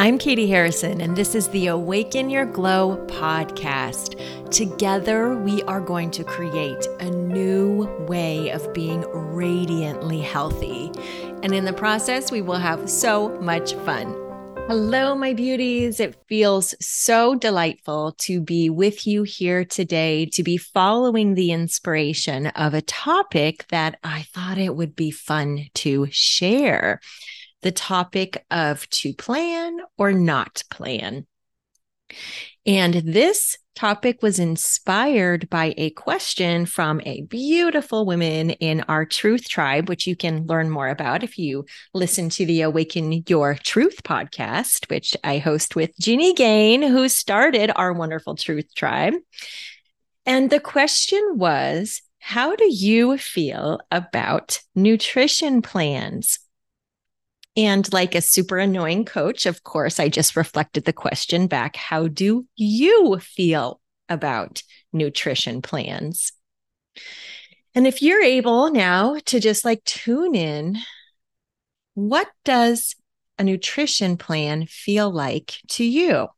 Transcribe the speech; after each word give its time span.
I'm 0.00 0.16
Katie 0.16 0.46
Harrison, 0.46 1.02
and 1.02 1.14
this 1.14 1.34
is 1.34 1.48
the 1.48 1.66
Awaken 1.66 2.30
Your 2.30 2.46
Glow 2.46 2.96
podcast. 3.08 4.18
Together, 4.50 5.36
we 5.36 5.62
are 5.64 5.82
going 5.82 6.10
to 6.12 6.24
create 6.24 6.86
a 7.00 7.10
new 7.10 7.84
way 8.08 8.48
of 8.48 8.72
being 8.72 9.02
radiantly 9.12 10.22
healthy. 10.22 10.90
And 11.42 11.52
in 11.52 11.66
the 11.66 11.74
process, 11.74 12.32
we 12.32 12.40
will 12.40 12.56
have 12.56 12.88
so 12.88 13.38
much 13.42 13.74
fun. 13.74 14.06
Hello, 14.68 15.14
my 15.14 15.34
beauties. 15.34 16.00
It 16.00 16.16
feels 16.28 16.74
so 16.80 17.34
delightful 17.34 18.12
to 18.20 18.40
be 18.40 18.70
with 18.70 19.06
you 19.06 19.24
here 19.24 19.66
today, 19.66 20.24
to 20.32 20.42
be 20.42 20.56
following 20.56 21.34
the 21.34 21.52
inspiration 21.52 22.46
of 22.46 22.72
a 22.72 22.80
topic 22.80 23.66
that 23.68 23.98
I 24.02 24.22
thought 24.32 24.56
it 24.56 24.74
would 24.74 24.96
be 24.96 25.10
fun 25.10 25.66
to 25.74 26.06
share 26.10 27.00
the 27.62 27.72
topic 27.72 28.44
of 28.50 28.88
to 28.90 29.14
plan 29.14 29.78
or 29.98 30.12
not 30.12 30.62
plan. 30.70 31.26
And 32.66 32.94
this 32.94 33.56
topic 33.74 34.22
was 34.22 34.38
inspired 34.38 35.48
by 35.48 35.72
a 35.78 35.90
question 35.90 36.66
from 36.66 37.00
a 37.06 37.22
beautiful 37.22 38.04
woman 38.04 38.50
in 38.50 38.82
our 38.82 39.06
Truth 39.06 39.48
Tribe, 39.48 39.88
which 39.88 40.06
you 40.06 40.14
can 40.14 40.46
learn 40.46 40.68
more 40.68 40.88
about 40.88 41.22
if 41.22 41.38
you 41.38 41.64
listen 41.94 42.28
to 42.30 42.44
the 42.44 42.60
Awaken 42.62 43.24
Your 43.26 43.54
Truth 43.54 44.02
podcast, 44.02 44.90
which 44.90 45.16
I 45.24 45.38
host 45.38 45.76
with 45.76 45.96
Jeannie 45.98 46.34
Gain, 46.34 46.82
who 46.82 47.08
started 47.08 47.72
our 47.74 47.92
wonderful 47.92 48.34
Truth 48.34 48.74
Tribe. 48.74 49.14
And 50.26 50.50
the 50.50 50.60
question 50.60 51.22
was 51.36 52.02
How 52.18 52.54
do 52.56 52.68
you 52.70 53.16
feel 53.16 53.80
about 53.90 54.60
nutrition 54.74 55.62
plans? 55.62 56.38
And 57.56 57.92
like 57.92 58.14
a 58.14 58.20
super 58.22 58.58
annoying 58.58 59.04
coach, 59.04 59.44
of 59.46 59.64
course, 59.64 59.98
I 59.98 60.08
just 60.08 60.36
reflected 60.36 60.84
the 60.84 60.92
question 60.92 61.46
back 61.46 61.76
How 61.76 62.06
do 62.06 62.46
you 62.56 63.18
feel 63.18 63.80
about 64.08 64.62
nutrition 64.92 65.62
plans? 65.62 66.32
And 67.74 67.86
if 67.86 68.02
you're 68.02 68.22
able 68.22 68.70
now 68.70 69.16
to 69.26 69.40
just 69.40 69.64
like 69.64 69.84
tune 69.84 70.34
in, 70.34 70.78
what 71.94 72.28
does 72.44 72.96
a 73.38 73.44
nutrition 73.44 74.16
plan 74.16 74.66
feel 74.66 75.10
like 75.10 75.54
to 75.68 75.84
you? 75.84 76.28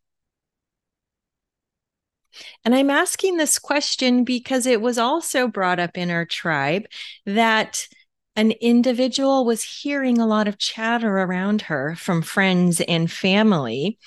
And 2.64 2.74
I'm 2.74 2.90
asking 2.90 3.36
this 3.36 3.58
question 3.58 4.24
because 4.24 4.66
it 4.66 4.80
was 4.80 4.98
also 4.98 5.48
brought 5.48 5.78
up 5.78 5.98
in 5.98 6.10
our 6.10 6.24
tribe 6.24 6.86
that 7.26 7.86
an 8.36 8.52
individual 8.52 9.44
was 9.44 9.62
hearing 9.62 10.18
a 10.18 10.26
lot 10.26 10.48
of 10.48 10.58
chatter 10.58 11.18
around 11.18 11.62
her 11.62 11.94
from 11.96 12.22
friends 12.22 12.80
and 12.80 13.10
family 13.10 13.98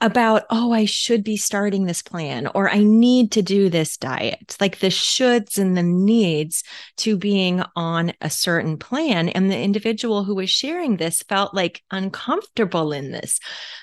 about, 0.00 0.44
oh, 0.48 0.72
I 0.72 0.84
should 0.84 1.24
be 1.24 1.36
starting 1.36 1.84
this 1.84 2.02
plan 2.02 2.46
or 2.54 2.70
I 2.70 2.84
need 2.84 3.32
to 3.32 3.42
do 3.42 3.68
this 3.68 3.96
diet, 3.96 4.56
like 4.60 4.78
the 4.78 4.88
shoulds 4.88 5.58
and 5.58 5.76
the 5.76 5.82
needs 5.82 6.62
to 6.98 7.16
being 7.16 7.62
on 7.74 8.12
a 8.20 8.30
certain 8.30 8.78
plan. 8.78 9.28
And 9.28 9.50
the 9.50 9.58
individual 9.58 10.22
who 10.22 10.36
was 10.36 10.50
sharing 10.50 10.96
this 10.96 11.22
felt 11.22 11.52
like 11.52 11.82
uncomfortable 11.90 12.92
in 12.92 13.10
this 13.10 13.40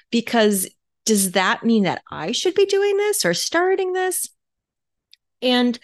because 0.10 0.70
does 1.06 1.32
that 1.32 1.64
mean 1.64 1.84
that 1.84 2.02
I 2.10 2.32
should 2.32 2.56
be 2.56 2.66
doing 2.66 2.98
this 2.98 3.26
or 3.26 3.34
starting 3.34 3.94
this? 3.94 4.30
And 5.42 5.78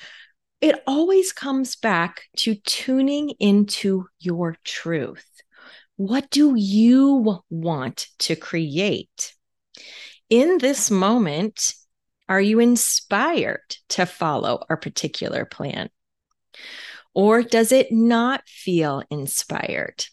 it 0.62 0.82
always 0.86 1.34
comes 1.34 1.76
back 1.76 2.24
to 2.38 2.56
tuning 2.56 3.32
into 3.40 4.06
your 4.20 4.58
truth. 4.64 5.26
What 5.96 6.30
do 6.30 6.54
you 6.56 7.40
want 7.50 8.08
to 8.20 8.36
create? 8.36 9.34
In 10.30 10.60
this 10.60 10.90
moment, 10.90 11.74
are 12.30 12.40
you 12.40 12.60
inspired 12.60 13.76
to 13.90 14.06
follow 14.06 14.64
a 14.70 14.78
particular 14.78 15.46
plan? 15.46 15.90
Or 17.14 17.42
does 17.42 17.72
it 17.72 17.92
not 17.92 18.48
feel 18.48 19.04
inspired? 19.10 20.06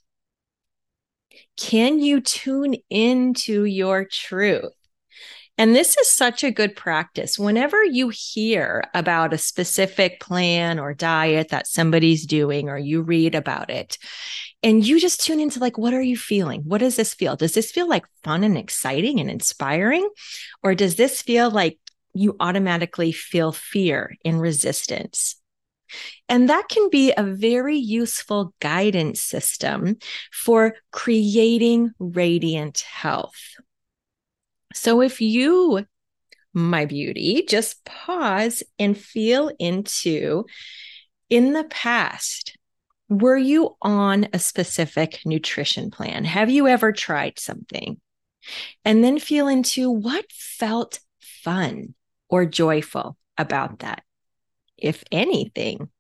Can 1.57 2.01
you 2.01 2.21
tune 2.21 2.77
into 2.91 3.65
your 3.65 4.05
truth? 4.05 4.73
And 5.59 5.75
this 5.75 5.99
is 5.99 6.09
such 6.09 6.45
a 6.45 6.53
good 6.53 6.77
practice. 6.77 7.37
Whenever 7.37 7.85
you 7.85 8.11
hear 8.11 8.85
about 8.95 9.33
a 9.33 9.39
specific 9.39 10.21
plan 10.21 10.79
or 10.79 10.95
diet 10.95 11.49
that 11.49 11.67
somebody's 11.67 12.25
doing, 12.27 12.69
or 12.69 12.79
you 12.79 13.03
read 13.03 13.35
about 13.35 13.69
it, 13.69 13.99
and 14.63 14.87
you 14.87 15.01
just 15.01 15.21
tune 15.21 15.41
into 15.41 15.59
like, 15.59 15.77
what 15.77 15.95
are 15.95 16.03
you 16.03 16.17
feeling? 16.17 16.63
What 16.63 16.79
does 16.79 16.95
this 16.95 17.13
feel? 17.13 17.35
Does 17.35 17.55
this 17.55 17.73
feel 17.73 17.89
like 17.89 18.07
fun 18.23 18.45
and 18.45 18.57
exciting 18.57 19.19
and 19.19 19.29
inspiring? 19.29 20.09
Or 20.63 20.77
does 20.77 20.95
this 20.95 21.23
feel 21.23 21.51
like 21.51 21.79
you 22.15 22.37
automatically 22.39 23.11
feel 23.11 23.51
fear 23.51 24.17
and 24.25 24.41
resistance? 24.41 25.37
And 26.29 26.49
that 26.51 26.69
can 26.69 26.89
be 26.91 27.13
a 27.17 27.23
very 27.23 27.79
useful 27.79 28.55
guidance 28.61 29.23
system 29.23 29.97
for 30.33 30.75
creating 30.93 31.93
radiant 31.99 32.81
health. 32.81 33.57
So 34.79 35.03
if 35.03 35.21
you, 35.21 35.85
my 36.55 36.85
beauty, 36.85 37.45
just 37.49 37.85
pause 37.85 38.63
and 38.79 38.97
feel 38.97 39.51
into 39.59 40.47
in 41.29 41.53
the 41.53 41.65
past, 41.65 42.57
were 43.09 43.37
you 43.37 43.77
on 43.83 44.29
a 44.33 44.39
specific 44.39 45.21
nutrition 45.27 45.91
plan? 45.91 46.25
Have 46.25 46.49
you 46.49 46.69
ever 46.69 46.93
tried 46.93 47.41
something? 47.41 48.01
And 48.85 49.03
then 49.03 49.19
feel 49.19 49.49
into 49.49 49.91
what 49.91 50.31
felt 50.31 51.01
fun 51.19 51.95
or 52.29 52.47
joyful 52.47 53.17
about 53.37 53.81
that, 53.81 54.05
if 54.77 55.03
anything. 55.11 55.91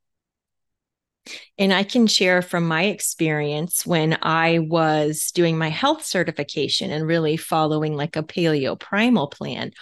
And 1.58 1.72
I 1.72 1.82
can 1.82 2.06
share 2.06 2.42
from 2.42 2.66
my 2.66 2.84
experience 2.84 3.86
when 3.86 4.18
I 4.22 4.60
was 4.60 5.30
doing 5.34 5.58
my 5.58 5.68
health 5.68 6.04
certification 6.04 6.90
and 6.90 7.06
really 7.06 7.36
following 7.36 7.94
like 7.94 8.16
a 8.16 8.22
paleo 8.22 8.78
primal 8.78 9.28
plan. 9.28 9.72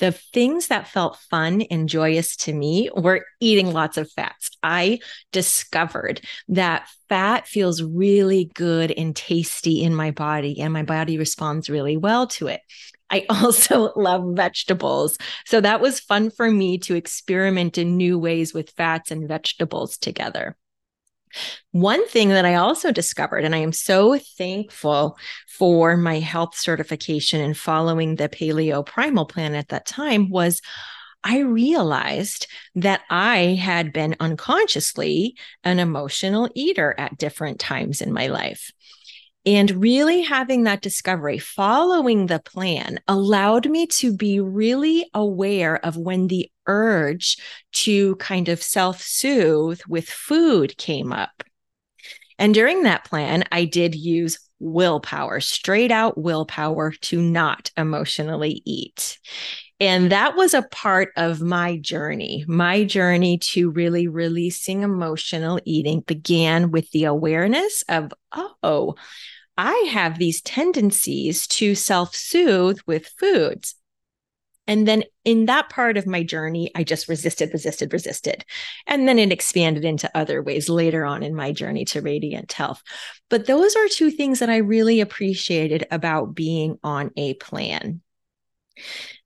The 0.00 0.12
things 0.12 0.68
that 0.68 0.88
felt 0.88 1.18
fun 1.30 1.62
and 1.62 1.88
joyous 1.88 2.36
to 2.38 2.52
me 2.52 2.90
were 2.96 3.24
eating 3.40 3.72
lots 3.72 3.96
of 3.96 4.10
fats. 4.10 4.50
I 4.62 4.98
discovered 5.30 6.20
that 6.48 6.88
fat 7.08 7.46
feels 7.46 7.80
really 7.80 8.50
good 8.54 8.90
and 8.90 9.14
tasty 9.14 9.82
in 9.84 9.94
my 9.94 10.10
body, 10.10 10.60
and 10.60 10.72
my 10.72 10.82
body 10.82 11.16
responds 11.16 11.70
really 11.70 11.96
well 11.96 12.26
to 12.28 12.48
it. 12.48 12.60
I 13.08 13.24
also 13.30 13.92
love 13.94 14.34
vegetables. 14.34 15.16
So 15.46 15.60
that 15.60 15.80
was 15.80 16.00
fun 16.00 16.30
for 16.30 16.50
me 16.50 16.78
to 16.78 16.96
experiment 16.96 17.78
in 17.78 17.96
new 17.96 18.18
ways 18.18 18.52
with 18.52 18.70
fats 18.70 19.12
and 19.12 19.28
vegetables 19.28 19.96
together. 19.96 20.56
One 21.72 22.06
thing 22.08 22.28
that 22.30 22.44
I 22.44 22.54
also 22.54 22.92
discovered, 22.92 23.44
and 23.44 23.54
I 23.54 23.58
am 23.58 23.72
so 23.72 24.18
thankful 24.38 25.16
for 25.48 25.96
my 25.96 26.18
health 26.20 26.56
certification 26.56 27.40
and 27.40 27.56
following 27.56 28.16
the 28.16 28.28
paleo 28.28 28.84
primal 28.84 29.26
plan 29.26 29.54
at 29.54 29.68
that 29.68 29.86
time, 29.86 30.30
was 30.30 30.60
I 31.24 31.38
realized 31.38 32.46
that 32.74 33.00
I 33.08 33.58
had 33.60 33.92
been 33.92 34.14
unconsciously 34.20 35.36
an 35.64 35.78
emotional 35.78 36.50
eater 36.54 36.94
at 36.98 37.16
different 37.18 37.58
times 37.58 38.02
in 38.02 38.12
my 38.12 38.26
life. 38.26 38.70
And 39.46 39.70
really 39.72 40.22
having 40.22 40.62
that 40.64 40.80
discovery, 40.80 41.38
following 41.38 42.26
the 42.26 42.40
plan, 42.40 43.00
allowed 43.06 43.68
me 43.68 43.86
to 43.88 44.16
be 44.16 44.40
really 44.40 45.08
aware 45.12 45.84
of 45.84 45.98
when 45.98 46.28
the 46.28 46.50
urge 46.66 47.36
to 47.72 48.16
kind 48.16 48.48
of 48.48 48.62
self 48.62 49.02
soothe 49.02 49.82
with 49.86 50.08
food 50.08 50.78
came 50.78 51.12
up. 51.12 51.44
And 52.38 52.54
during 52.54 52.84
that 52.84 53.04
plan, 53.04 53.44
I 53.52 53.66
did 53.66 53.94
use 53.94 54.38
willpower, 54.58 55.40
straight 55.40 55.90
out 55.90 56.16
willpower 56.16 56.92
to 56.92 57.20
not 57.20 57.70
emotionally 57.76 58.62
eat. 58.64 59.18
And 59.84 60.10
that 60.12 60.34
was 60.34 60.54
a 60.54 60.62
part 60.62 61.12
of 61.14 61.42
my 61.42 61.76
journey. 61.76 62.42
My 62.48 62.84
journey 62.84 63.36
to 63.38 63.70
really 63.70 64.08
releasing 64.08 64.82
emotional 64.82 65.60
eating 65.66 66.00
began 66.00 66.70
with 66.70 66.90
the 66.92 67.04
awareness 67.04 67.84
of, 67.90 68.10
oh, 68.62 68.94
I 69.58 69.74
have 69.92 70.18
these 70.18 70.40
tendencies 70.40 71.46
to 71.48 71.74
self 71.74 72.16
soothe 72.16 72.78
with 72.86 73.08
foods. 73.18 73.74
And 74.66 74.88
then 74.88 75.04
in 75.22 75.44
that 75.46 75.68
part 75.68 75.98
of 75.98 76.06
my 76.06 76.22
journey, 76.22 76.70
I 76.74 76.82
just 76.82 77.06
resisted, 77.06 77.50
resisted, 77.52 77.92
resisted. 77.92 78.46
And 78.86 79.06
then 79.06 79.18
it 79.18 79.32
expanded 79.32 79.84
into 79.84 80.10
other 80.16 80.42
ways 80.42 80.70
later 80.70 81.04
on 81.04 81.22
in 81.22 81.34
my 81.34 81.52
journey 81.52 81.84
to 81.86 82.00
radiant 82.00 82.50
health. 82.50 82.82
But 83.28 83.44
those 83.44 83.76
are 83.76 83.88
two 83.88 84.10
things 84.10 84.38
that 84.38 84.48
I 84.48 84.56
really 84.56 85.02
appreciated 85.02 85.86
about 85.90 86.34
being 86.34 86.78
on 86.82 87.10
a 87.18 87.34
plan. 87.34 88.00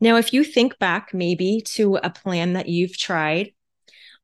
Now, 0.01 0.17
if 0.17 0.33
you 0.33 0.45
think 0.45 0.79
back 0.79 1.13
maybe 1.13 1.63
to 1.75 1.97
a 1.97 2.11
plan 2.11 2.55
that 2.55 2.69
you've 2.69 2.97
tried, 2.97 3.53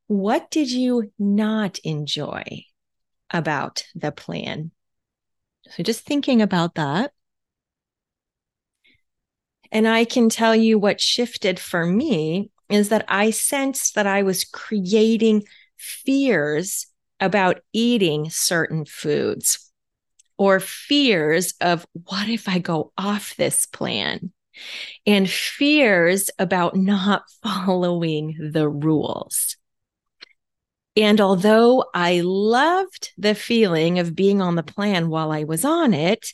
what 0.07 0.51
did 0.51 0.71
you 0.71 1.11
not 1.17 1.79
enjoy 1.79 2.43
about 3.29 3.85
the 3.95 4.11
plan? 4.11 4.71
So 5.69 5.83
just 5.83 6.05
thinking 6.05 6.41
about 6.41 6.75
that. 6.75 7.11
And 9.71 9.87
I 9.87 10.05
can 10.05 10.29
tell 10.29 10.55
you 10.55 10.77
what 10.77 11.01
shifted 11.01 11.59
for 11.59 11.85
me 11.85 12.51
is 12.69 12.89
that 12.89 13.05
I 13.07 13.31
sensed 13.31 13.95
that 13.95 14.07
I 14.07 14.23
was 14.23 14.43
creating 14.43 15.43
fears 15.77 16.87
about 17.19 17.61
eating 17.73 18.29
certain 18.29 18.85
foods 18.85 19.71
or 20.37 20.59
fears 20.59 21.53
of 21.61 21.85
what 21.93 22.29
if 22.29 22.47
I 22.47 22.59
go 22.59 22.91
off 22.97 23.35
this 23.37 23.65
plan 23.65 24.31
and 25.05 25.29
fears 25.29 26.29
about 26.39 26.75
not 26.75 27.23
following 27.43 28.51
the 28.51 28.67
rules. 28.69 29.57
And 30.97 31.19
although 31.19 31.85
I 31.93 32.21
loved 32.23 33.11
the 33.17 33.35
feeling 33.35 33.99
of 33.99 34.15
being 34.15 34.41
on 34.41 34.55
the 34.55 34.63
plan 34.63 35.09
while 35.09 35.31
I 35.31 35.43
was 35.43 35.65
on 35.65 35.93
it, 35.93 36.31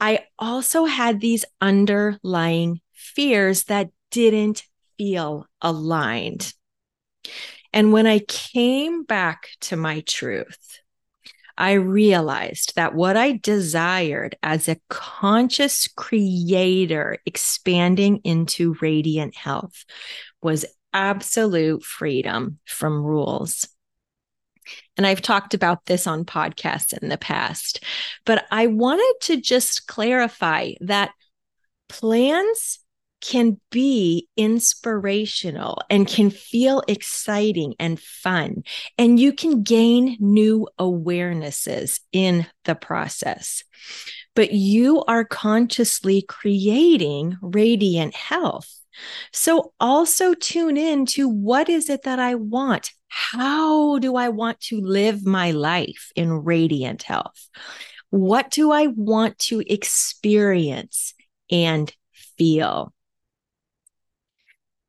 I 0.00 0.26
also 0.38 0.84
had 0.84 1.20
these 1.20 1.44
underlying 1.60 2.80
fears 2.92 3.64
that 3.64 3.90
didn't 4.10 4.64
feel 4.98 5.46
aligned. 5.60 6.52
And 7.72 7.92
when 7.92 8.06
I 8.06 8.20
came 8.20 9.04
back 9.04 9.48
to 9.62 9.76
my 9.76 10.00
truth, 10.00 10.80
I 11.56 11.72
realized 11.72 12.74
that 12.76 12.94
what 12.94 13.16
I 13.16 13.32
desired 13.36 14.36
as 14.42 14.68
a 14.68 14.80
conscious 14.88 15.88
creator 15.88 17.18
expanding 17.26 18.18
into 18.24 18.76
radiant 18.80 19.36
health 19.36 19.84
was 20.42 20.64
absolute 20.92 21.84
freedom 21.84 22.58
from 22.64 23.02
rules. 23.02 23.68
And 24.96 25.06
I've 25.06 25.22
talked 25.22 25.54
about 25.54 25.86
this 25.86 26.06
on 26.06 26.24
podcasts 26.24 26.96
in 26.96 27.08
the 27.08 27.18
past, 27.18 27.84
but 28.24 28.46
I 28.50 28.66
wanted 28.68 29.14
to 29.22 29.40
just 29.40 29.86
clarify 29.86 30.72
that 30.80 31.10
plans 31.88 32.78
can 33.24 33.58
be 33.70 34.28
inspirational 34.36 35.80
and 35.88 36.06
can 36.06 36.30
feel 36.30 36.82
exciting 36.86 37.74
and 37.78 37.98
fun. 37.98 38.62
And 38.98 39.18
you 39.18 39.32
can 39.32 39.62
gain 39.62 40.16
new 40.20 40.68
awarenesses 40.78 42.00
in 42.12 42.46
the 42.64 42.74
process. 42.74 43.64
But 44.34 44.52
you 44.52 45.04
are 45.04 45.24
consciously 45.24 46.22
creating 46.22 47.38
radiant 47.40 48.14
health. 48.14 48.70
So 49.32 49.72
also 49.80 50.34
tune 50.34 50.76
in 50.76 51.06
to 51.06 51.28
what 51.28 51.68
is 51.68 51.88
it 51.88 52.02
that 52.02 52.18
I 52.18 52.34
want? 52.34 52.90
How 53.08 53.98
do 53.98 54.16
I 54.16 54.28
want 54.28 54.60
to 54.62 54.80
live 54.80 55.24
my 55.24 55.50
life 55.52 56.10
in 56.14 56.30
radiant 56.30 57.02
health? 57.04 57.48
What 58.10 58.50
do 58.50 58.70
I 58.70 58.88
want 58.88 59.38
to 59.40 59.60
experience 59.60 61.14
and 61.50 61.92
feel? 62.36 62.93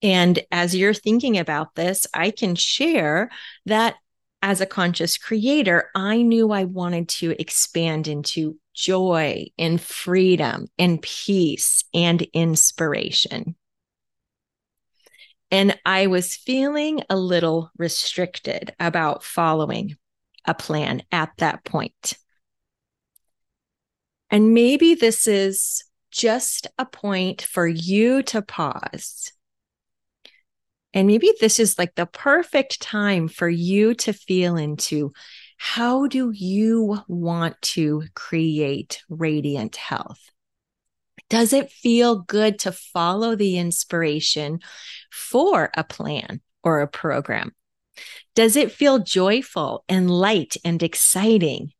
And 0.05 0.39
as 0.51 0.75
you're 0.75 0.93
thinking 0.93 1.39
about 1.39 1.73
this, 1.73 2.05
I 2.13 2.29
can 2.29 2.53
share 2.53 3.31
that 3.65 3.95
as 4.43 4.61
a 4.61 4.67
conscious 4.67 5.17
creator, 5.17 5.89
I 5.95 6.21
knew 6.21 6.51
I 6.51 6.65
wanted 6.65 7.09
to 7.09 7.31
expand 7.41 8.07
into 8.07 8.59
joy 8.75 9.47
and 9.57 9.81
freedom 9.81 10.67
and 10.77 11.01
peace 11.01 11.85
and 11.91 12.21
inspiration. 12.33 13.55
And 15.49 15.75
I 15.83 16.05
was 16.05 16.35
feeling 16.35 17.01
a 17.09 17.17
little 17.17 17.71
restricted 17.75 18.75
about 18.79 19.23
following 19.23 19.97
a 20.45 20.53
plan 20.53 21.01
at 21.11 21.31
that 21.37 21.63
point. 21.63 22.13
And 24.29 24.53
maybe 24.53 24.93
this 24.93 25.25
is 25.25 25.83
just 26.11 26.67
a 26.77 26.85
point 26.85 27.41
for 27.41 27.65
you 27.65 28.21
to 28.21 28.43
pause 28.43 29.31
and 30.95 31.07
maybe 31.07 31.31
this 31.41 31.59
is 31.59 31.77
like 31.77 31.93
the 31.95 32.05
perfect 32.05 32.81
time 32.81 33.27
for 33.27 33.49
you 33.49 33.93
to 33.95 34.13
feel 34.13 34.55
into 34.55 35.11
how 35.57 36.07
do 36.07 36.31
you 36.31 36.99
want 37.09 37.61
to 37.61 38.03
create 38.13 39.03
radiant 39.09 39.75
health? 39.75 40.19
Does 41.29 41.51
it 41.51 41.69
feel 41.69 42.21
good 42.21 42.59
to 42.59 42.71
follow 42.71 43.35
the 43.35 43.57
inspiration 43.57 44.59
for 45.11 45.69
a 45.75 45.83
plan 45.83 46.39
or 46.63 46.79
a 46.79 46.87
program? 46.87 47.53
Does 48.33 48.55
it 48.55 48.71
feel 48.71 48.99
joyful 48.99 49.83
and 49.89 50.09
light 50.09 50.55
and 50.63 50.81
exciting? 50.81 51.71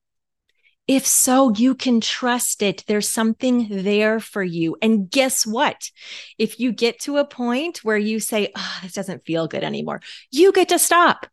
If 0.87 1.07
so, 1.07 1.51
you 1.51 1.73
can 1.73 1.99
trust 1.99 2.61
it. 2.61 2.83
There's 2.85 3.09
something 3.09 3.67
there 3.69 4.19
for 4.19 4.43
you. 4.43 4.77
And 4.81 5.09
guess 5.09 5.45
what? 5.45 5.89
If 6.37 6.59
you 6.59 6.71
get 6.71 6.99
to 7.01 7.17
a 7.17 7.25
point 7.25 7.83
where 7.83 7.97
you 7.97 8.19
say, 8.19 8.51
oh, 8.55 8.79
this 8.83 8.93
doesn't 8.93 9.25
feel 9.25 9.47
good 9.47 9.63
anymore, 9.63 10.01
you 10.31 10.51
get 10.51 10.69
to 10.69 10.79
stop. 10.79 11.25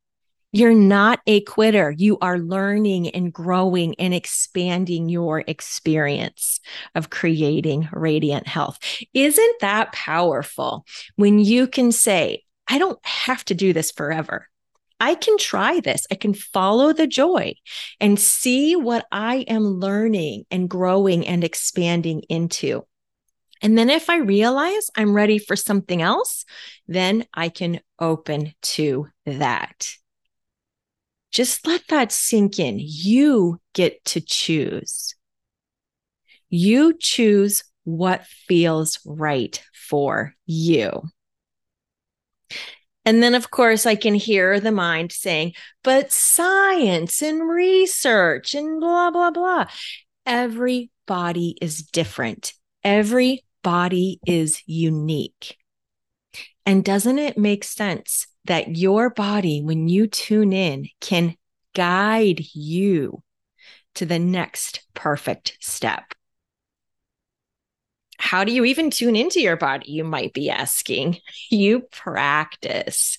You're 0.54 0.74
not 0.74 1.20
a 1.26 1.40
quitter. 1.42 1.90
You 1.90 2.18
are 2.20 2.38
learning 2.38 3.08
and 3.10 3.32
growing 3.32 3.94
and 3.98 4.12
expanding 4.12 5.08
your 5.08 5.42
experience 5.46 6.60
of 6.94 7.08
creating 7.08 7.88
radiant 7.90 8.46
health. 8.46 8.78
Isn't 9.14 9.60
that 9.60 9.92
powerful 9.92 10.84
when 11.16 11.38
you 11.38 11.66
can 11.66 11.90
say, 11.90 12.42
I 12.68 12.78
don't 12.78 12.98
have 13.04 13.44
to 13.46 13.54
do 13.54 13.72
this 13.72 13.90
forever. 13.90 14.48
I 15.02 15.16
can 15.16 15.36
try 15.36 15.80
this. 15.80 16.06
I 16.12 16.14
can 16.14 16.32
follow 16.32 16.92
the 16.92 17.08
joy 17.08 17.56
and 17.98 18.20
see 18.20 18.76
what 18.76 19.04
I 19.10 19.38
am 19.48 19.64
learning 19.64 20.44
and 20.48 20.70
growing 20.70 21.26
and 21.26 21.42
expanding 21.42 22.22
into. 22.28 22.86
And 23.62 23.76
then 23.76 23.90
if 23.90 24.08
I 24.08 24.18
realize 24.18 24.90
I'm 24.96 25.12
ready 25.12 25.38
for 25.38 25.56
something 25.56 26.00
else, 26.00 26.44
then 26.86 27.26
I 27.34 27.48
can 27.48 27.80
open 27.98 28.54
to 28.62 29.08
that. 29.26 29.90
Just 31.32 31.66
let 31.66 31.82
that 31.88 32.12
sink 32.12 32.60
in. 32.60 32.76
You 32.78 33.60
get 33.74 34.04
to 34.04 34.20
choose. 34.20 35.16
You 36.48 36.96
choose 36.96 37.64
what 37.82 38.24
feels 38.46 39.00
right 39.04 39.60
for 39.74 40.34
you. 40.46 41.02
And 43.04 43.22
then, 43.22 43.34
of 43.34 43.50
course, 43.50 43.84
I 43.84 43.96
can 43.96 44.14
hear 44.14 44.60
the 44.60 44.70
mind 44.70 45.12
saying, 45.12 45.54
but 45.82 46.12
science 46.12 47.20
and 47.20 47.48
research 47.48 48.54
and 48.54 48.80
blah, 48.80 49.10
blah, 49.10 49.30
blah. 49.30 49.66
Every 50.24 50.90
body 51.06 51.56
is 51.60 51.82
different. 51.82 52.52
Every 52.84 53.44
body 53.62 54.20
is 54.26 54.62
unique. 54.66 55.56
And 56.64 56.84
doesn't 56.84 57.18
it 57.18 57.36
make 57.36 57.64
sense 57.64 58.28
that 58.44 58.76
your 58.76 59.10
body, 59.10 59.62
when 59.62 59.88
you 59.88 60.06
tune 60.06 60.52
in, 60.52 60.88
can 61.00 61.36
guide 61.74 62.40
you 62.54 63.22
to 63.94 64.06
the 64.06 64.18
next 64.18 64.86
perfect 64.94 65.58
step? 65.60 66.14
How 68.22 68.44
do 68.44 68.52
you 68.52 68.64
even 68.64 68.88
tune 68.88 69.16
into 69.16 69.40
your 69.40 69.56
body? 69.56 69.90
You 69.90 70.04
might 70.04 70.32
be 70.32 70.48
asking. 70.48 71.18
You 71.50 71.80
practice. 71.90 73.18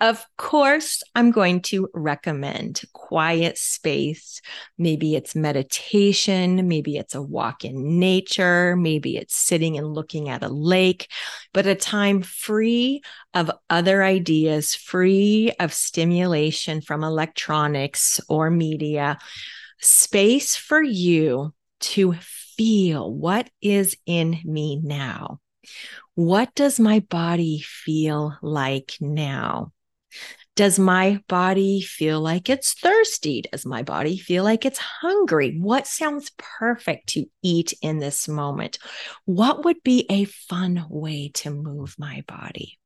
Of 0.00 0.24
course, 0.36 1.02
I'm 1.14 1.30
going 1.30 1.62
to 1.62 1.88
recommend 1.94 2.82
quiet 2.92 3.56
space. 3.56 4.42
Maybe 4.78 5.16
it's 5.16 5.34
meditation, 5.34 6.68
maybe 6.68 6.98
it's 6.98 7.14
a 7.14 7.22
walk 7.22 7.64
in 7.64 7.98
nature, 7.98 8.76
maybe 8.76 9.16
it's 9.16 9.34
sitting 9.34 9.78
and 9.78 9.92
looking 9.92 10.28
at 10.28 10.44
a 10.44 10.48
lake, 10.48 11.10
but 11.52 11.66
a 11.66 11.74
time 11.74 12.22
free 12.22 13.02
of 13.32 13.50
other 13.70 14.04
ideas, 14.04 14.74
free 14.74 15.52
of 15.58 15.72
stimulation 15.72 16.80
from 16.80 17.02
electronics 17.02 18.20
or 18.28 18.50
media. 18.50 19.18
Space 19.80 20.54
for 20.54 20.82
you 20.82 21.54
to 21.80 22.14
feel 22.56 23.12
what 23.12 23.50
is 23.60 23.96
in 24.06 24.38
me 24.44 24.80
now. 24.82 25.40
What 26.14 26.54
does 26.54 26.78
my 26.78 27.00
body 27.00 27.62
feel 27.66 28.36
like 28.42 28.94
now? 29.00 29.72
Does 30.56 30.78
my 30.78 31.20
body 31.28 31.80
feel 31.80 32.20
like 32.20 32.48
it's 32.48 32.74
thirsty? 32.74 33.42
Does 33.42 33.66
my 33.66 33.82
body 33.82 34.16
feel 34.16 34.44
like 34.44 34.64
it's 34.64 34.78
hungry? 34.78 35.58
What 35.58 35.88
sounds 35.88 36.30
perfect 36.38 37.08
to 37.10 37.26
eat 37.42 37.74
in 37.82 37.98
this 37.98 38.28
moment? 38.28 38.78
What 39.24 39.64
would 39.64 39.82
be 39.82 40.06
a 40.08 40.24
fun 40.24 40.86
way 40.88 41.32
to 41.34 41.50
move 41.50 41.96
my 41.98 42.22
body? 42.28 42.78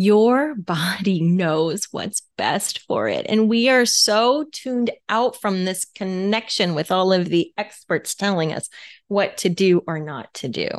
Your 0.00 0.54
body 0.54 1.20
knows 1.20 1.86
what's 1.90 2.22
best 2.38 2.78
for 2.86 3.06
it. 3.06 3.26
And 3.28 3.50
we 3.50 3.68
are 3.68 3.84
so 3.84 4.46
tuned 4.50 4.90
out 5.10 5.38
from 5.38 5.66
this 5.66 5.84
connection 5.84 6.74
with 6.74 6.90
all 6.90 7.12
of 7.12 7.28
the 7.28 7.52
experts 7.58 8.14
telling 8.14 8.50
us 8.54 8.70
what 9.08 9.36
to 9.38 9.50
do 9.50 9.82
or 9.86 9.98
not 9.98 10.32
to 10.34 10.48
do. 10.48 10.70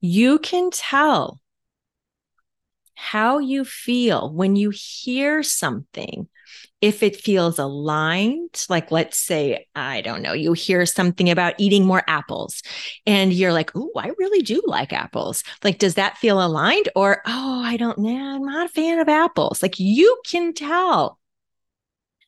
You 0.00 0.38
can 0.38 0.70
tell 0.70 1.40
how 2.94 3.38
you 3.38 3.66
feel 3.66 4.32
when 4.32 4.56
you 4.56 4.72
hear 4.74 5.42
something 5.42 6.26
if 6.84 7.02
it 7.02 7.16
feels 7.16 7.58
aligned, 7.58 8.66
like 8.68 8.90
let's 8.90 9.16
say, 9.16 9.66
I 9.74 10.02
don't 10.02 10.20
know, 10.20 10.34
you 10.34 10.52
hear 10.52 10.84
something 10.84 11.30
about 11.30 11.54
eating 11.56 11.86
more 11.86 12.02
apples 12.06 12.62
and 13.06 13.32
you're 13.32 13.54
like, 13.54 13.70
oh, 13.74 13.90
I 13.96 14.10
really 14.18 14.42
do 14.42 14.60
like 14.66 14.92
apples. 14.92 15.44
Like, 15.62 15.78
does 15.78 15.94
that 15.94 16.18
feel 16.18 16.44
aligned? 16.44 16.90
Or, 16.94 17.22
oh, 17.24 17.62
I 17.64 17.78
don't 17.78 17.96
know, 17.96 18.34
I'm 18.34 18.44
not 18.44 18.66
a 18.66 18.68
fan 18.68 18.98
of 18.98 19.08
apples. 19.08 19.62
Like, 19.62 19.78
you 19.78 20.20
can 20.26 20.52
tell 20.52 21.18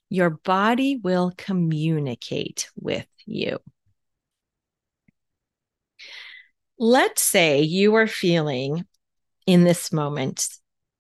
your 0.09 0.31
body 0.31 0.97
will 0.97 1.35
communicate 1.37 2.71
with 2.77 3.07
you. 3.27 3.59
Let's 6.79 7.21
say 7.21 7.61
you 7.61 7.95
are 7.97 8.07
feeling 8.07 8.87
in 9.47 9.65
this 9.65 9.93
moment 9.93 10.49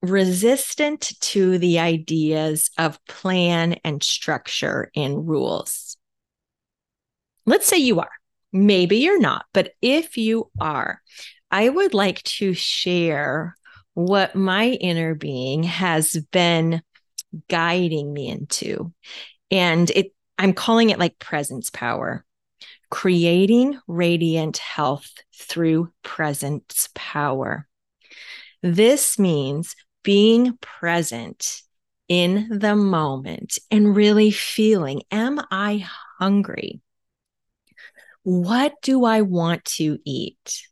resistant 0.02 1.12
to 1.20 1.58
the 1.58 1.78
ideas 1.78 2.70
of 2.78 3.04
plan 3.06 3.74
and 3.84 4.02
structure 4.02 4.90
and 4.94 5.28
rules. 5.28 5.96
Let's 7.44 7.66
say 7.66 7.78
you 7.78 8.00
are. 8.00 8.10
Maybe 8.52 8.98
you're 8.98 9.20
not, 9.20 9.46
but 9.52 9.72
if 9.82 10.16
you 10.16 10.50
are, 10.60 11.00
I 11.50 11.68
would 11.68 11.94
like 11.94 12.22
to 12.24 12.54
share 12.54 13.56
what 13.94 14.34
my 14.34 14.68
inner 14.70 15.14
being 15.14 15.62
has 15.62 16.12
been 16.30 16.82
guiding 17.48 18.12
me 18.12 18.28
into. 18.28 18.92
And 19.50 19.90
it 19.90 20.12
I'm 20.38 20.52
calling 20.52 20.90
it 20.90 20.98
like 20.98 21.18
presence 21.18 21.70
power. 21.70 22.24
Creating 22.90 23.78
radiant 23.88 24.58
health 24.58 25.10
through 25.34 25.92
presence 26.02 26.88
power. 26.94 27.66
This 28.62 29.18
means 29.18 29.74
being 30.06 30.56
present 30.58 31.62
in 32.06 32.46
the 32.48 32.76
moment 32.76 33.58
and 33.72 33.96
really 33.96 34.30
feeling 34.30 35.02
Am 35.10 35.40
I 35.50 35.84
hungry? 36.20 36.80
What 38.22 38.74
do 38.82 39.04
I 39.04 39.22
want 39.22 39.64
to 39.76 39.98
eat? 40.04 40.62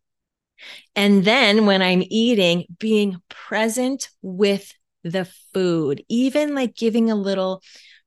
And 0.94 1.24
then 1.24 1.66
when 1.66 1.82
I'm 1.82 2.04
eating, 2.06 2.66
being 2.78 3.20
present 3.28 4.08
with 4.22 4.72
the 5.02 5.28
food, 5.52 6.04
even 6.08 6.54
like 6.54 6.76
giving 6.76 7.10
a 7.10 7.16
little 7.16 7.60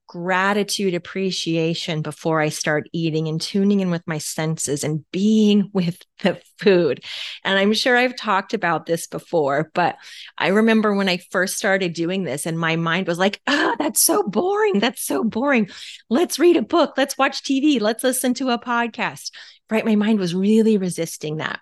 gratitude, 0.08 0.94
appreciation 0.94 2.02
before 2.02 2.40
I 2.40 2.50
start 2.50 2.90
eating 2.94 3.28
and 3.28 3.40
tuning 3.40 3.82
in 3.82 3.92
with 3.92 4.08
my 4.08 4.18
senses 4.18 4.84
and 4.84 5.04
being 5.12 5.70
with 5.74 6.02
the 6.24 6.42
food. 6.60 7.04
And 7.44 7.60
I'm 7.60 7.74
sure 7.74 7.96
I've 7.96 8.16
talked 8.16 8.54
about 8.54 8.86
this 8.86 9.08
before, 9.08 9.70
but 9.74 9.98
I 10.38 10.48
remember 10.48 10.94
when 10.94 11.10
I 11.10 11.18
first 11.32 11.58
started 11.58 11.94
doing 11.94 12.24
this 12.24 12.46
and 12.46 12.58
my 12.58 12.76
mind 12.76 13.08
was 13.08 13.20
like, 13.20 13.42
oh, 13.48 13.76
that's 13.78 14.02
so 14.02 14.24
boring. 14.24 14.80
That's 14.80 15.04
so 15.04 15.24
boring. 15.24 15.70
Let's 16.10 16.40
read 16.40 16.58
a 16.58 16.62
book. 16.62 16.94
Let's 16.98 17.18
watch 17.18 17.44
TV. 17.44 17.80
Let's 17.80 18.04
listen 18.04 18.34
to 18.36 18.50
a 18.50 18.60
podcast. 18.60 19.32
Right. 19.70 19.86
My 19.86 19.96
mind 19.96 20.20
was 20.20 20.34
really 20.34 20.78
resisting 20.78 21.38
that. 21.38 21.60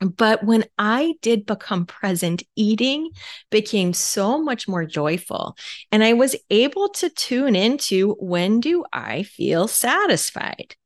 But 0.00 0.44
when 0.44 0.64
I 0.78 1.14
did 1.22 1.46
become 1.46 1.86
present, 1.86 2.42
eating 2.54 3.10
became 3.50 3.94
so 3.94 4.38
much 4.42 4.68
more 4.68 4.84
joyful. 4.84 5.56
And 5.90 6.04
I 6.04 6.12
was 6.12 6.36
able 6.50 6.90
to 6.90 7.08
tune 7.08 7.56
into 7.56 8.14
when 8.20 8.60
do 8.60 8.84
I 8.92 9.22
feel 9.22 9.68
satisfied? 9.68 10.76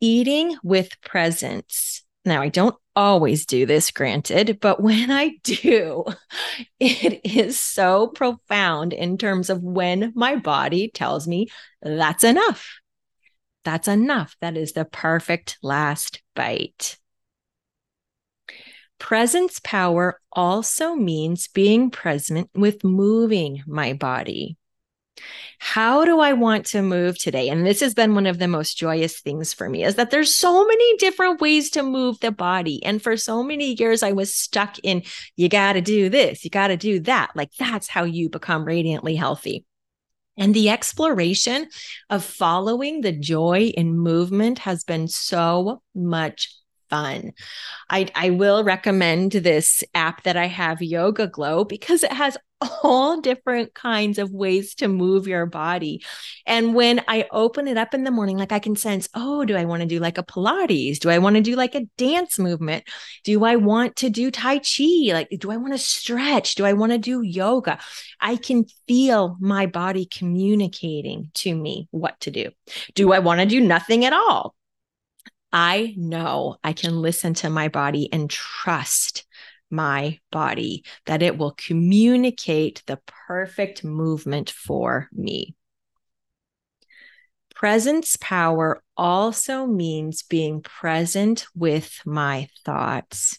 Eating 0.00 0.56
with 0.64 1.00
presence. 1.00 2.02
Now, 2.24 2.42
I 2.42 2.48
don't 2.48 2.74
always 2.96 3.46
do 3.46 3.66
this, 3.66 3.92
granted, 3.92 4.58
but 4.60 4.82
when 4.82 5.12
I 5.12 5.36
do, 5.44 6.04
it 6.80 7.20
is 7.24 7.60
so 7.60 8.08
profound 8.08 8.94
in 8.94 9.16
terms 9.16 9.48
of 9.48 9.62
when 9.62 10.12
my 10.16 10.34
body 10.34 10.90
tells 10.92 11.28
me 11.28 11.46
that's 11.80 12.24
enough. 12.24 12.80
That's 13.64 13.86
enough. 13.86 14.36
That 14.40 14.56
is 14.56 14.72
the 14.72 14.84
perfect 14.84 15.58
last 15.62 16.20
bite. 16.34 16.98
Presence 18.98 19.60
power 19.62 20.20
also 20.32 20.94
means 20.94 21.48
being 21.48 21.90
present 21.90 22.50
with 22.54 22.82
moving 22.82 23.62
my 23.66 23.92
body. 23.92 24.56
How 25.58 26.04
do 26.04 26.20
I 26.20 26.34
want 26.34 26.66
to 26.66 26.82
move 26.82 27.18
today? 27.18 27.48
And 27.48 27.66
this 27.66 27.80
has 27.80 27.94
been 27.94 28.14
one 28.14 28.26
of 28.26 28.38
the 28.38 28.48
most 28.48 28.76
joyous 28.76 29.20
things 29.20 29.54
for 29.54 29.68
me 29.68 29.84
is 29.84 29.94
that 29.94 30.10
there's 30.10 30.34
so 30.34 30.66
many 30.66 30.96
different 30.98 31.40
ways 31.40 31.70
to 31.70 31.82
move 31.82 32.20
the 32.20 32.30
body. 32.30 32.84
And 32.84 33.02
for 33.02 33.16
so 33.16 33.42
many 33.42 33.74
years, 33.78 34.02
I 34.02 34.12
was 34.12 34.34
stuck 34.34 34.78
in, 34.82 35.02
you 35.36 35.48
got 35.48 35.74
to 35.74 35.80
do 35.80 36.08
this, 36.08 36.44
you 36.44 36.50
got 36.50 36.68
to 36.68 36.76
do 36.76 37.00
that. 37.00 37.30
Like 37.34 37.50
that's 37.58 37.88
how 37.88 38.04
you 38.04 38.28
become 38.28 38.64
radiantly 38.64 39.16
healthy. 39.16 39.64
And 40.36 40.52
the 40.52 40.68
exploration 40.68 41.68
of 42.10 42.22
following 42.22 43.00
the 43.00 43.12
joy 43.12 43.72
in 43.74 43.98
movement 43.98 44.58
has 44.60 44.84
been 44.84 45.08
so 45.08 45.82
much 45.94 46.54
fun. 46.88 47.32
I, 47.90 48.08
I 48.14 48.30
will 48.30 48.64
recommend 48.64 49.32
this 49.32 49.82
app 49.94 50.22
that 50.24 50.36
I 50.36 50.46
have, 50.46 50.78
YogaGlo, 50.78 51.68
because 51.68 52.02
it 52.02 52.12
has 52.12 52.36
all 52.82 53.20
different 53.20 53.74
kinds 53.74 54.18
of 54.18 54.30
ways 54.30 54.74
to 54.76 54.88
move 54.88 55.28
your 55.28 55.46
body. 55.46 56.02
And 56.46 56.74
when 56.74 57.02
I 57.06 57.26
open 57.30 57.68
it 57.68 57.76
up 57.76 57.92
in 57.92 58.04
the 58.04 58.10
morning, 58.10 58.38
like 58.38 58.52
I 58.52 58.58
can 58.58 58.76
sense, 58.76 59.08
oh, 59.14 59.44
do 59.44 59.56
I 59.56 59.64
want 59.64 59.82
to 59.82 59.86
do 59.86 59.98
like 59.98 60.18
a 60.18 60.22
Pilates? 60.22 60.98
Do 60.98 61.10
I 61.10 61.18
want 61.18 61.36
to 61.36 61.42
do 61.42 61.54
like 61.54 61.74
a 61.74 61.86
dance 61.98 62.38
movement? 62.38 62.84
Do 63.24 63.44
I 63.44 63.56
want 63.56 63.96
to 63.96 64.10
do 64.10 64.30
Tai 64.30 64.58
Chi? 64.58 65.12
Like, 65.12 65.28
do 65.38 65.50
I 65.50 65.56
want 65.56 65.72
to 65.74 65.78
stretch? 65.78 66.54
Do 66.54 66.64
I 66.64 66.72
want 66.72 66.92
to 66.92 66.98
do 66.98 67.22
yoga? 67.22 67.78
I 68.20 68.36
can 68.36 68.64
feel 68.88 69.36
my 69.40 69.66
body 69.66 70.06
communicating 70.06 71.30
to 71.34 71.54
me 71.54 71.88
what 71.90 72.18
to 72.20 72.30
do. 72.30 72.50
Do 72.94 73.12
I 73.12 73.18
want 73.18 73.40
to 73.40 73.46
do 73.46 73.60
nothing 73.60 74.04
at 74.04 74.12
all? 74.12 74.54
I 75.58 75.94
know 75.96 76.58
I 76.62 76.74
can 76.74 77.00
listen 77.00 77.32
to 77.32 77.48
my 77.48 77.68
body 77.68 78.12
and 78.12 78.28
trust 78.28 79.24
my 79.70 80.18
body 80.30 80.84
that 81.06 81.22
it 81.22 81.38
will 81.38 81.52
communicate 81.52 82.82
the 82.86 83.00
perfect 83.26 83.82
movement 83.82 84.50
for 84.50 85.08
me. 85.12 85.56
Presence 87.54 88.18
power 88.20 88.82
also 88.98 89.66
means 89.66 90.22
being 90.22 90.60
present 90.60 91.46
with 91.54 92.02
my 92.04 92.48
thoughts 92.66 93.38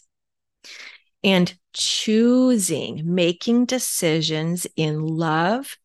and 1.22 1.56
choosing, 1.72 3.14
making 3.14 3.66
decisions 3.66 4.66
in 4.74 5.06
love 5.06 5.76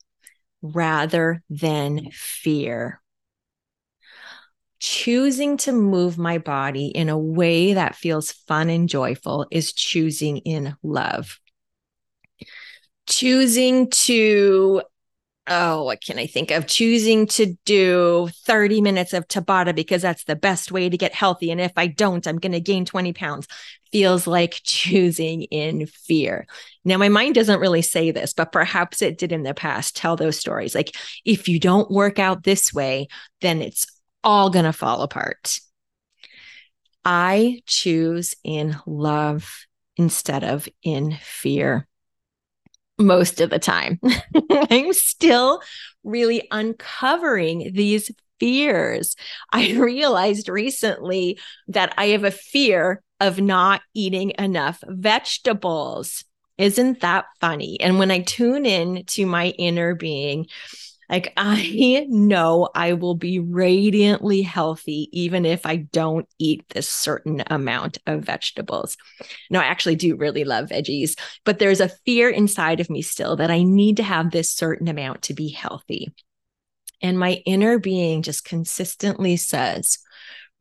rather 0.63 1.43
than 1.51 2.09
fear 2.11 3.02
choosing 4.83 5.55
to 5.55 5.71
move 5.71 6.17
my 6.17 6.37
body 6.37 6.87
in 6.87 7.07
a 7.07 7.17
way 7.17 7.73
that 7.73 7.95
feels 7.95 8.33
fun 8.33 8.69
and 8.69 8.89
joyful 8.89 9.47
is 9.49 9.71
choosing 9.71 10.37
in 10.39 10.75
love. 10.83 11.39
Choosing 13.07 13.89
to, 13.91 14.81
oh, 15.47 15.85
what 15.85 16.03
can 16.03 16.19
I 16.19 16.27
think 16.27 16.51
of? 16.51 16.67
Choosing 16.67 17.27
to 17.27 17.57
do 17.63 18.29
30 18.45 18.81
minutes 18.81 19.13
of 19.13 19.25
Tabata 19.29 19.73
because 19.73 20.01
that's 20.01 20.25
the 20.25 20.35
best 20.35 20.69
way 20.69 20.89
to 20.89 20.97
get 20.97 21.13
healthy. 21.13 21.49
And 21.49 21.61
if 21.61 21.71
I 21.77 21.87
don't, 21.87 22.27
I'm 22.27 22.37
going 22.37 22.51
to 22.51 22.59
gain 22.59 22.83
20 22.83 23.13
pounds 23.13 23.47
feels 23.93 24.27
like 24.27 24.59
choosing 24.65 25.43
in 25.43 25.85
fear. 25.85 26.45
Now, 26.83 26.97
my 26.97 27.07
mind 27.07 27.35
doesn't 27.35 27.61
really 27.61 27.83
say 27.83 28.11
this, 28.11 28.33
but 28.33 28.51
perhaps 28.51 29.01
it 29.01 29.17
did 29.17 29.31
in 29.31 29.43
the 29.43 29.53
past 29.53 29.95
tell 29.95 30.17
those 30.17 30.37
stories. 30.37 30.75
Like, 30.75 30.93
if 31.23 31.47
you 31.47 31.57
don't 31.57 31.89
work 31.89 32.19
out 32.19 32.43
this 32.43 32.73
way, 32.73 33.07
then 33.39 33.61
it's 33.61 33.87
all 34.23 34.49
going 34.49 34.65
to 34.65 34.73
fall 34.73 35.01
apart. 35.01 35.59
I 37.05 37.61
choose 37.65 38.35
in 38.43 38.77
love 38.85 39.65
instead 39.97 40.43
of 40.43 40.67
in 40.81 41.17
fear 41.21 41.87
most 42.97 43.41
of 43.41 43.49
the 43.49 43.59
time. 43.59 43.99
I'm 44.51 44.93
still 44.93 45.61
really 46.03 46.47
uncovering 46.51 47.71
these 47.73 48.11
fears. 48.39 49.15
I 49.51 49.73
realized 49.77 50.49
recently 50.49 51.39
that 51.67 51.93
I 51.97 52.07
have 52.07 52.23
a 52.23 52.31
fear 52.31 53.01
of 53.19 53.39
not 53.39 53.81
eating 53.93 54.33
enough 54.37 54.83
vegetables. 54.87 56.25
Isn't 56.57 57.01
that 57.01 57.25
funny? 57.39 57.79
And 57.79 57.99
when 57.99 58.11
I 58.11 58.21
tune 58.21 58.65
in 58.65 59.05
to 59.07 59.25
my 59.25 59.47
inner 59.57 59.95
being, 59.95 60.47
like, 61.13 61.31
I 61.37 62.07
know 62.09 62.69
I 62.73 62.93
will 62.93 63.15
be 63.15 63.39
radiantly 63.39 64.41
healthy 64.41 65.09
even 65.11 65.45
if 65.45 65.65
I 65.65 65.77
don't 65.77 66.27
eat 66.39 66.67
this 66.69 66.89
certain 66.89 67.43
amount 67.47 67.99
of 68.07 68.23
vegetables. 68.23 68.97
No, 69.49 69.59
I 69.59 69.65
actually 69.65 69.95
do 69.95 70.15
really 70.15 70.43
love 70.43 70.69
veggies, 70.69 71.17
but 71.45 71.59
there's 71.59 71.81
a 71.81 71.89
fear 72.05 72.29
inside 72.29 72.79
of 72.79 72.89
me 72.89 73.01
still 73.01 73.35
that 73.37 73.51
I 73.51 73.63
need 73.63 73.97
to 73.97 74.03
have 74.03 74.31
this 74.31 74.51
certain 74.51 74.87
amount 74.87 75.23
to 75.23 75.33
be 75.33 75.49
healthy. 75.49 76.11
And 77.01 77.19
my 77.19 77.41
inner 77.45 77.79
being 77.79 78.21
just 78.21 78.45
consistently 78.45 79.35
says, 79.35 79.99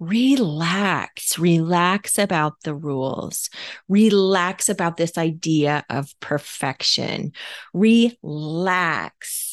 relax, 0.00 1.38
relax 1.38 2.18
about 2.18 2.54
the 2.64 2.74
rules, 2.74 3.48
relax 3.88 4.68
about 4.68 4.96
this 4.96 5.16
idea 5.16 5.84
of 5.88 6.12
perfection, 6.18 7.30
relax 7.72 9.51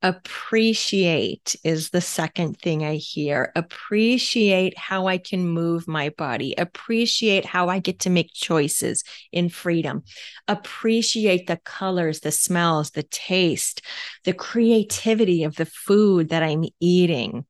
Appreciate 0.00 1.56
is 1.64 1.90
the 1.90 2.00
second 2.00 2.60
thing 2.60 2.84
I 2.84 2.94
hear. 2.96 3.50
Appreciate 3.56 4.78
how 4.78 5.08
I 5.08 5.18
can 5.18 5.48
move 5.48 5.88
my 5.88 6.10
body. 6.10 6.54
Appreciate 6.56 7.44
how 7.44 7.68
I 7.68 7.80
get 7.80 7.98
to 8.00 8.10
make 8.10 8.32
choices 8.32 9.02
in 9.32 9.48
freedom. 9.48 10.04
Appreciate 10.46 11.48
the 11.48 11.56
colors, 11.56 12.20
the 12.20 12.30
smells, 12.30 12.90
the 12.90 13.02
taste, 13.02 13.82
the 14.22 14.32
creativity 14.32 15.42
of 15.42 15.56
the 15.56 15.66
food 15.66 16.28
that 16.28 16.44
I'm 16.44 16.66
eating. 16.78 17.44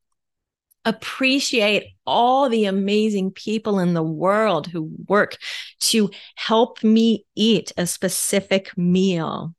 Appreciate 0.87 1.97
all 2.07 2.49
the 2.49 2.65
amazing 2.65 3.33
people 3.33 3.79
in 3.79 3.93
the 3.93 4.03
world 4.03 4.69
who 4.69 4.91
work 5.07 5.37
to 5.81 6.09
help 6.35 6.83
me 6.83 7.27
eat 7.35 7.73
a 7.77 7.87
specific 7.87 8.77
meal 8.79 9.55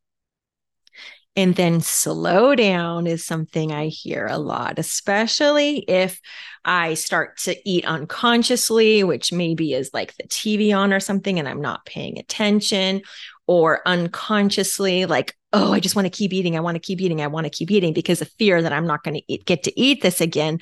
and 1.39 1.55
then 1.55 1.79
slow 1.79 2.53
down 2.53 3.08
is 3.08 3.25
something 3.25 3.72
I 3.72 3.88
hear 3.88 4.27
a 4.29 4.38
lot, 4.38 4.77
especially 4.77 5.77
if 5.88 6.19
I 6.65 6.96
start 6.96 7.38
to 7.43 7.55
eat 7.63 7.86
unconsciously, 7.86 9.05
which 9.05 9.31
maybe 9.31 9.74
is 9.74 9.89
like 9.93 10.13
the 10.17 10.27
TV 10.27 10.75
on 10.75 10.91
or 10.91 11.00
something, 11.00 11.39
and 11.39 11.48
I'm 11.48 11.62
not 11.62 11.86
paying 11.86 12.19
attention, 12.19 13.03
or 13.48 13.81
unconsciously, 13.88 15.05
like, 15.05 15.34
oh, 15.53 15.72
I 15.72 15.79
just 15.79 15.96
want 15.96 16.08
to 16.08 16.10
keep 16.10 16.34
eating. 16.34 16.58
I 16.58 16.60
want 16.60 16.75
to 16.75 16.81
keep 16.81 17.00
eating. 17.00 17.22
I 17.22 17.27
want 17.27 17.46
to 17.46 17.50
keep 17.50 17.72
eating 17.72 17.93
because 17.93 18.19
the 18.19 18.25
fear 18.25 18.62
that 18.62 18.74
I'm 18.74 18.86
not 18.86 19.05
going 19.05 19.22
to 19.25 19.38
get 19.38 19.63
to 19.63 19.79
eat 19.79 20.01
this 20.01 20.19
again 20.19 20.60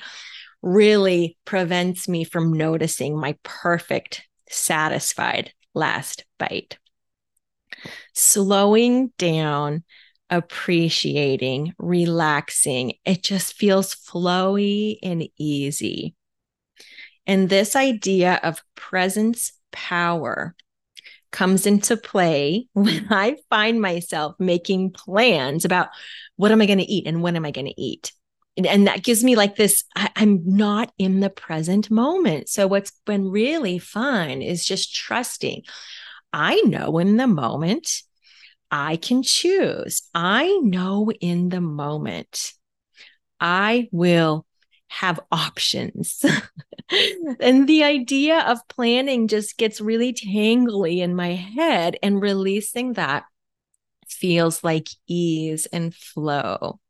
really 0.62 1.36
prevents 1.44 2.08
me 2.08 2.22
from 2.22 2.52
noticing 2.52 3.18
my 3.18 3.36
perfect, 3.42 4.28
satisfied 4.48 5.52
last 5.74 6.24
bite. 6.38 6.78
Slowing 8.14 9.12
down 9.18 9.82
appreciating, 10.30 11.74
relaxing. 11.78 12.94
It 13.04 13.22
just 13.22 13.54
feels 13.54 13.94
flowy 13.94 14.98
and 15.02 15.28
easy. 15.38 16.14
And 17.26 17.48
this 17.48 17.76
idea 17.76 18.40
of 18.42 18.62
presence 18.74 19.52
power 19.70 20.54
comes 21.30 21.66
into 21.66 21.96
play 21.96 22.66
when 22.72 23.06
I 23.10 23.36
find 23.50 23.80
myself 23.80 24.34
making 24.38 24.92
plans 24.92 25.64
about 25.64 25.88
what 26.36 26.52
am 26.52 26.60
I 26.62 26.66
going 26.66 26.78
to 26.78 26.90
eat 26.90 27.06
and 27.06 27.22
when 27.22 27.36
am 27.36 27.44
I 27.44 27.50
going 27.50 27.66
to 27.66 27.80
eat. 27.80 28.12
And, 28.56 28.88
that 28.88 29.04
gives 29.04 29.22
me 29.22 29.36
like 29.36 29.54
this 29.54 29.84
I, 29.94 30.10
I'm 30.16 30.42
not 30.44 30.92
in 30.98 31.20
the 31.20 31.30
present 31.30 31.92
moment. 31.92 32.48
So, 32.48 32.66
what's 32.66 32.90
been 33.06 33.28
really 33.30 33.78
fun 33.78 34.42
is 34.42 34.66
just 34.66 34.92
trusting. 34.92 35.62
I 36.32 36.60
know 36.62 36.98
in 36.98 37.18
the 37.18 37.28
moment 37.28 38.02
I 38.70 38.96
can 38.96 39.22
choose. 39.22 40.02
I 40.14 40.58
know 40.62 41.10
in 41.10 41.48
the 41.48 41.60
moment 41.60 42.52
I 43.40 43.88
will 43.92 44.46
have 44.88 45.20
options. 45.30 46.24
and 47.40 47.68
the 47.68 47.84
idea 47.84 48.40
of 48.40 48.66
planning 48.68 49.28
just 49.28 49.56
gets 49.56 49.80
really 49.80 50.12
tangly 50.12 50.98
in 50.98 51.14
my 51.14 51.34
head, 51.34 51.96
and 52.02 52.20
releasing 52.20 52.94
that 52.94 53.24
feels 54.08 54.64
like 54.64 54.88
ease 55.06 55.66
and 55.66 55.94
flow. 55.94 56.80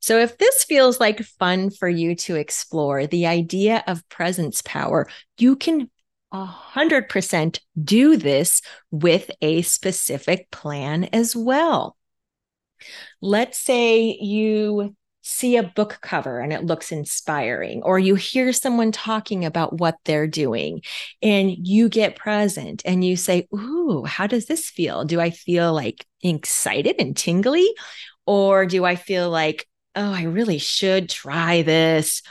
So, 0.00 0.18
if 0.18 0.36
this 0.36 0.64
feels 0.64 0.98
like 0.98 1.22
fun 1.22 1.70
for 1.70 1.88
you 1.88 2.16
to 2.16 2.34
explore, 2.34 3.06
the 3.06 3.26
idea 3.26 3.84
of 3.86 4.08
presence 4.08 4.60
power, 4.62 5.06
you 5.38 5.54
can 5.54 5.90
100% 6.32 7.60
do 7.82 8.16
this 8.16 8.62
with 8.90 9.30
a 9.40 9.62
specific 9.62 10.50
plan 10.50 11.04
as 11.04 11.36
well. 11.36 11.96
Let's 13.20 13.58
say 13.58 14.16
you 14.20 14.96
see 15.24 15.56
a 15.56 15.62
book 15.62 15.98
cover 16.02 16.40
and 16.40 16.52
it 16.52 16.64
looks 16.64 16.90
inspiring, 16.90 17.82
or 17.84 17.98
you 17.98 18.16
hear 18.16 18.52
someone 18.52 18.90
talking 18.90 19.44
about 19.44 19.78
what 19.78 19.96
they're 20.04 20.26
doing 20.26 20.82
and 21.22 21.50
you 21.50 21.88
get 21.88 22.16
present 22.16 22.82
and 22.84 23.04
you 23.04 23.16
say, 23.16 23.46
Ooh, 23.54 24.04
how 24.04 24.26
does 24.26 24.46
this 24.46 24.68
feel? 24.68 25.04
Do 25.04 25.20
I 25.20 25.30
feel 25.30 25.72
like 25.72 26.04
excited 26.22 26.96
and 26.98 27.16
tingly? 27.16 27.68
Or 28.26 28.66
do 28.66 28.84
I 28.84 28.96
feel 28.96 29.30
like, 29.30 29.68
Oh, 29.94 30.12
I 30.12 30.22
really 30.22 30.58
should 30.58 31.08
try 31.08 31.62
this? 31.62 32.22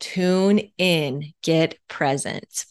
Tune 0.00 0.60
in, 0.78 1.32
get 1.42 1.78
present. 1.88 2.64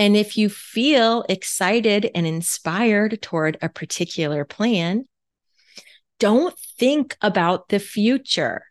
And 0.00 0.16
if 0.16 0.38
you 0.38 0.48
feel 0.48 1.26
excited 1.28 2.10
and 2.14 2.26
inspired 2.26 3.20
toward 3.20 3.58
a 3.60 3.68
particular 3.68 4.46
plan, 4.46 5.04
don't 6.18 6.58
think 6.78 7.18
about 7.20 7.68
the 7.68 7.78
future. 7.78 8.62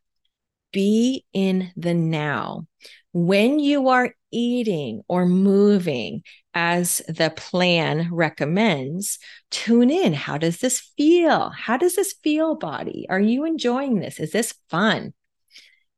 Be 0.74 1.26
in 1.32 1.72
the 1.78 1.94
now. 1.94 2.66
When 3.14 3.60
you 3.60 3.90
are 3.90 4.16
eating 4.32 5.04
or 5.08 5.28
moving 5.28 6.24
as 6.56 7.04
the 7.08 7.30
plan 7.30 8.10
recommends, 8.12 9.20
tune 9.52 9.92
in. 9.92 10.14
How 10.14 10.40
does 10.40 10.58
this 10.58 10.80
feel? 10.98 11.52
How 11.52 11.78
does 11.78 11.96
this 11.96 12.16
feel, 12.24 12.56
body? 12.56 13.06
Are 13.08 13.22
you 13.22 13.46
enjoying 13.46 14.00
this? 14.00 14.20
Is 14.20 14.32
this 14.32 14.56
fun? 14.72 15.14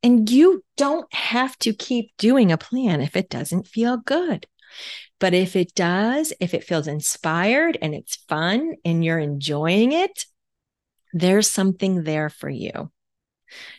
And 0.04 0.30
you 0.30 0.62
don't 0.76 1.14
have 1.14 1.58
to 1.60 1.72
keep 1.72 2.12
doing 2.18 2.52
a 2.52 2.58
plan 2.58 3.00
if 3.00 3.16
it 3.16 3.30
doesn't 3.30 3.66
feel 3.66 3.96
good. 3.96 4.46
But 5.22 5.36
if 5.36 5.56
it 5.56 5.76
does, 5.76 6.34
if 6.40 6.56
it 6.56 6.64
feels 6.64 6.88
inspired 6.88 7.78
and 7.80 7.94
it's 7.94 8.16
fun 8.28 8.74
and 8.84 9.06
you're 9.06 9.20
enjoying 9.20 9.92
it, 9.92 10.26
there's 11.14 11.48
something 11.48 12.04
there 12.04 12.30
for 12.30 12.50
you. 12.50 12.92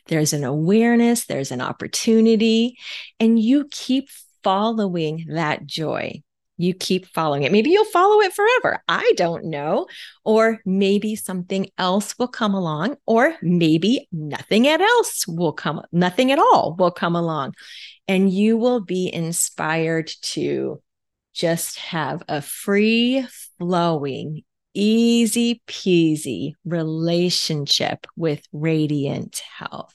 There's 0.06 0.32
an 0.32 0.44
awareness, 0.44 1.26
there's 1.26 1.50
an 1.50 1.60
opportunity, 1.60 2.78
and 3.18 3.40
you 3.40 3.66
keep 3.72 4.08
following 4.44 5.26
that 5.30 5.66
joy. 5.66 6.22
You 6.58 6.74
keep 6.74 7.06
following 7.06 7.42
it. 7.42 7.50
Maybe 7.50 7.70
you'll 7.70 7.86
follow 7.86 8.20
it 8.20 8.34
forever. 8.34 8.80
I 8.86 9.12
don't 9.16 9.46
know. 9.46 9.88
Or 10.24 10.60
maybe 10.64 11.16
something 11.16 11.70
else 11.76 12.16
will 12.20 12.28
come 12.28 12.54
along, 12.54 12.98
or 13.04 13.34
maybe 13.42 14.06
nothing 14.12 14.68
at 14.68 14.80
else 14.80 15.26
will 15.26 15.54
come, 15.54 15.82
nothing 15.90 16.30
at 16.30 16.38
all 16.38 16.76
will 16.78 16.92
come 16.92 17.16
along. 17.16 17.54
And 18.06 18.30
you 18.30 18.56
will 18.56 18.80
be 18.80 19.12
inspired 19.12 20.12
to 20.22 20.80
just 21.32 21.78
have 21.78 22.22
a 22.28 22.42
free 22.42 23.26
flowing, 23.58 24.42
easy 24.74 25.62
peasy 25.66 26.52
relationship 26.64 28.06
with 28.16 28.42
radiant 28.52 29.42
health. 29.58 29.94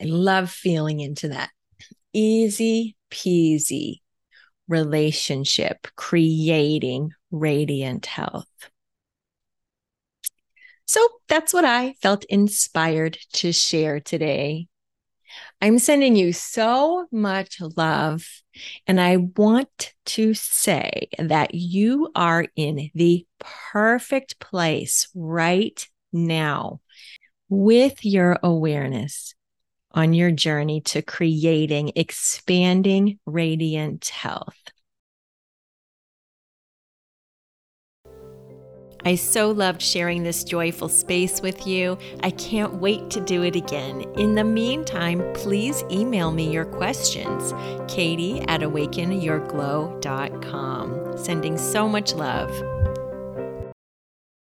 I 0.00 0.04
love 0.04 0.50
feeling 0.50 1.00
into 1.00 1.28
that 1.28 1.50
easy 2.12 2.96
peasy 3.10 3.96
relationship, 4.68 5.88
creating 5.96 7.10
radiant 7.30 8.06
health. 8.06 8.46
So 10.84 11.06
that's 11.28 11.52
what 11.52 11.64
I 11.64 11.94
felt 12.00 12.24
inspired 12.24 13.18
to 13.34 13.52
share 13.52 14.00
today. 14.00 14.68
I'm 15.60 15.78
sending 15.78 16.16
you 16.16 16.32
so 16.32 17.06
much 17.10 17.60
love. 17.76 18.26
And 18.86 19.00
I 19.00 19.16
want 19.16 19.92
to 20.06 20.34
say 20.34 21.08
that 21.18 21.54
you 21.54 22.10
are 22.14 22.46
in 22.56 22.90
the 22.94 23.26
perfect 23.72 24.38
place 24.38 25.08
right 25.14 25.86
now 26.12 26.80
with 27.48 28.04
your 28.04 28.38
awareness 28.42 29.34
on 29.92 30.12
your 30.12 30.30
journey 30.30 30.80
to 30.82 31.02
creating 31.02 31.92
expanding 31.96 33.18
radiant 33.26 34.06
health. 34.08 34.58
I 39.08 39.14
so 39.14 39.50
loved 39.50 39.80
sharing 39.80 40.22
this 40.22 40.44
joyful 40.44 40.90
space 40.90 41.40
with 41.40 41.66
you. 41.66 41.96
I 42.20 42.30
can't 42.30 42.74
wait 42.74 43.08
to 43.12 43.24
do 43.24 43.42
it 43.42 43.56
again. 43.56 44.02
In 44.18 44.34
the 44.34 44.44
meantime, 44.44 45.22
please 45.32 45.82
email 45.90 46.30
me 46.30 46.52
your 46.52 46.66
questions, 46.66 47.54
katie 47.90 48.42
at 48.48 48.60
awakenyourglow.com. 48.60 51.16
Sending 51.16 51.56
so 51.56 51.88
much 51.88 52.12
love. 52.12 52.50